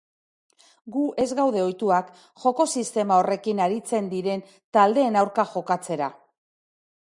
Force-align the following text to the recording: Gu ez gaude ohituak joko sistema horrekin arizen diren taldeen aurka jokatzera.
Gu 0.93 1.03
ez 1.23 1.27
gaude 1.39 1.59
ohituak 1.65 2.09
joko 2.45 2.67
sistema 2.79 3.19
horrekin 3.25 3.61
arizen 3.67 4.09
diren 4.15 4.43
taldeen 4.79 5.21
aurka 5.23 5.47
jokatzera. 5.53 6.11